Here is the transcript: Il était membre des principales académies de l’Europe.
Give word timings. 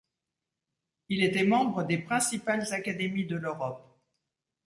Il 1.09 1.23
était 1.23 1.43
membre 1.43 1.83
des 1.83 1.99
principales 1.99 2.73
académies 2.73 3.27
de 3.27 3.35
l’Europe. 3.35 3.85